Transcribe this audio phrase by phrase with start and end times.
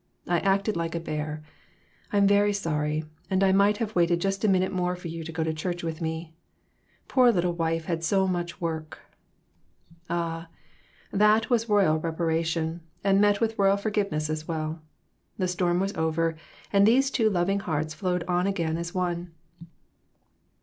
[0.25, 1.43] I acted like a bear.
[2.11, 5.31] I'm very sorry, and I might have waited just a minute more for you to
[5.31, 6.33] go to church with me.
[7.07, 8.97] Poor little wife had so much work."
[10.09, 10.47] Ah,
[11.11, 14.81] that was royal reparation, and met with royal forgiveness as well.
[15.37, 16.35] The storm was over,
[16.73, 19.35] and these two loving hearts flowed on again as one.